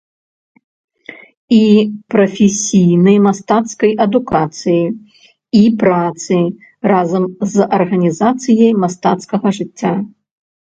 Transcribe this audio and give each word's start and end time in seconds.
І 1.57 1.57
прафесійнай 2.13 3.17
мастацкай 3.25 3.91
адукацыі 4.05 4.85
і 5.61 5.61
працы, 5.85 6.39
разам 6.95 7.23
з 7.53 7.69
арганізацыяй 7.79 8.71
мастацкага 8.87 9.47
жыцця. 9.61 9.93